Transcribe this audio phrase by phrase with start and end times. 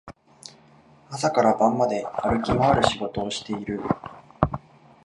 [1.11, 3.81] 朝から晩まで歩き回る仕事をしている